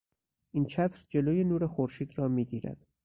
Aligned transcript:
این 0.53 0.65
چتر 0.65 1.03
جلو 1.09 1.43
نور 1.43 1.67
خورشید 1.67 2.11
را 2.17 2.27
میگیرد. 2.27 2.87